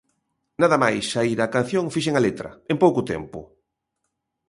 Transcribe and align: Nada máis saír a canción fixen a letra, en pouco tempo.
Nada 0.61 0.77
máis 0.83 1.03
saír 1.13 1.39
a 1.41 1.51
canción 1.55 1.85
fixen 1.95 2.15
a 2.19 2.25
letra, 2.27 2.49
en 2.71 2.77
pouco 2.83 3.01
tempo. 3.11 3.39